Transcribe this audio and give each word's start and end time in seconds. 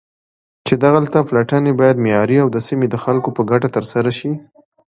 چې 0.67 0.73
دغه 0.83 0.99
پلټنې 1.29 1.71
بايد 1.79 1.97
معياري 2.03 2.37
او 2.43 2.47
د 2.51 2.57
سيمې 2.67 2.87
د 2.89 2.95
خلكو 3.03 3.29
په 3.37 3.41
گټه 3.49 3.69
ترسره 3.75 4.11
شي. 4.19 4.31